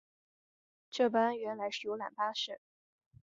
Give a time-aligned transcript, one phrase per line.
[0.89, 2.59] 这班原来是游览巴士